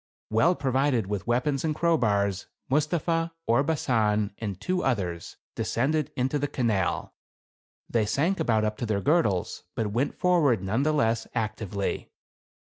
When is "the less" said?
10.83-11.27